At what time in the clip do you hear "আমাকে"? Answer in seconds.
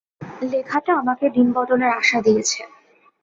0.95-1.25